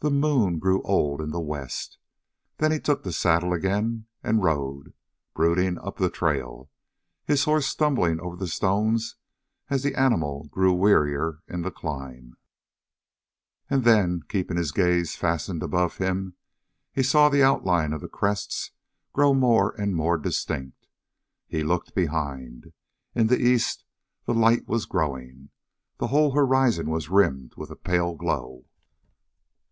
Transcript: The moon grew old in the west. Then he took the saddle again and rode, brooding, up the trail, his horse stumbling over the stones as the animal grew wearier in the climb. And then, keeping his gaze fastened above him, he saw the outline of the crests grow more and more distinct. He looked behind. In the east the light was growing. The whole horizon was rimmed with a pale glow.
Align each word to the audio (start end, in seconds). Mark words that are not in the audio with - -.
The 0.00 0.10
moon 0.12 0.60
grew 0.60 0.80
old 0.82 1.20
in 1.20 1.30
the 1.30 1.40
west. 1.40 1.98
Then 2.58 2.70
he 2.70 2.78
took 2.78 3.02
the 3.02 3.10
saddle 3.12 3.52
again 3.52 4.06
and 4.22 4.44
rode, 4.44 4.92
brooding, 5.34 5.76
up 5.76 5.96
the 5.96 6.08
trail, 6.08 6.70
his 7.24 7.42
horse 7.42 7.66
stumbling 7.66 8.20
over 8.20 8.36
the 8.36 8.46
stones 8.46 9.16
as 9.68 9.82
the 9.82 9.96
animal 9.96 10.46
grew 10.52 10.72
wearier 10.72 11.40
in 11.48 11.62
the 11.62 11.72
climb. 11.72 12.36
And 13.68 13.82
then, 13.82 14.22
keeping 14.28 14.56
his 14.56 14.70
gaze 14.70 15.16
fastened 15.16 15.64
above 15.64 15.96
him, 15.96 16.36
he 16.92 17.02
saw 17.02 17.28
the 17.28 17.42
outline 17.42 17.92
of 17.92 18.00
the 18.00 18.06
crests 18.06 18.70
grow 19.12 19.34
more 19.34 19.74
and 19.80 19.96
more 19.96 20.16
distinct. 20.16 20.86
He 21.48 21.64
looked 21.64 21.96
behind. 21.96 22.72
In 23.16 23.26
the 23.26 23.42
east 23.42 23.82
the 24.26 24.32
light 24.34 24.68
was 24.68 24.86
growing. 24.86 25.50
The 25.96 26.06
whole 26.06 26.30
horizon 26.30 26.88
was 26.88 27.08
rimmed 27.10 27.54
with 27.56 27.70
a 27.72 27.76
pale 27.76 28.14
glow. 28.14 28.64